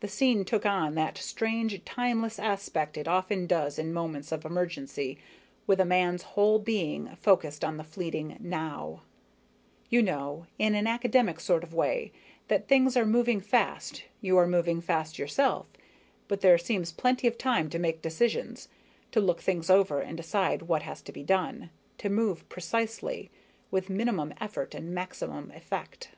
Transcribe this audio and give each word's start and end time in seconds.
The 0.00 0.08
scene 0.08 0.46
took 0.46 0.64
on 0.64 0.94
that 0.94 1.18
strange 1.18 1.84
timeless 1.84 2.38
aspect 2.38 2.96
it 2.96 3.06
often 3.06 3.46
does 3.46 3.78
in 3.78 3.92
moments 3.92 4.32
of 4.32 4.46
emergency, 4.46 5.18
with 5.66 5.78
a 5.80 5.84
man's 5.84 6.22
whole 6.32 6.58
being 6.58 7.14
focused 7.16 7.62
on 7.62 7.76
the 7.76 7.84
fleeting 7.84 8.38
now 8.40 9.02
you 9.90 10.00
know, 10.00 10.46
in 10.58 10.74
an 10.74 10.86
academic 10.86 11.40
sort 11.40 11.62
of 11.62 11.74
way, 11.74 12.10
that 12.48 12.68
things 12.68 12.96
are 12.96 13.04
moving 13.04 13.38
fast, 13.38 14.04
you 14.22 14.38
are 14.38 14.46
moving 14.46 14.80
fast 14.80 15.18
yourself, 15.18 15.66
but 16.26 16.40
there 16.40 16.56
seems 16.56 16.90
plenty 16.90 17.26
of 17.26 17.36
time 17.36 17.68
to 17.68 17.78
make 17.78 18.00
decisions, 18.00 18.66
to 19.12 19.20
look 19.20 19.40
things 19.42 19.68
over 19.68 20.00
and 20.00 20.16
decide 20.16 20.62
what 20.62 20.84
has 20.84 21.02
to 21.02 21.12
be 21.12 21.22
done, 21.22 21.68
to 21.98 22.08
move 22.08 22.48
precisely, 22.48 23.30
with 23.70 23.90
minimum 23.90 24.32
effort 24.40 24.74
and 24.74 24.90
maximum 24.94 25.50
effect. 25.50 26.12